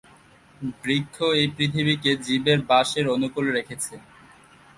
বৃক্ষ 0.81 1.15
এই 1.33 1.47
পৃথিবীকে 1.57 2.11
জীবের 2.25 2.59
বাসের 2.69 3.05
অনুকূল 3.07 3.45
রেখেছে। 3.49 3.93